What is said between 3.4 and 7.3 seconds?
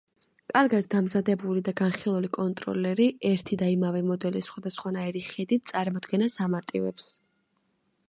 და იმავე მოდელის სხვადასხვანაირი ხედით წარმოდგენას ამარტივებს.